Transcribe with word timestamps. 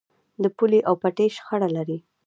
د 0.43 0.45
پولې 0.57 0.79
او 0.87 0.93
پټي 1.01 1.27
شخړه 1.35 1.67
لرئ؟ 1.75 1.99